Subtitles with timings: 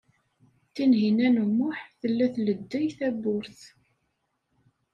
[0.73, 3.59] Tinhinan u Muḥ tella tleddey tawwurt.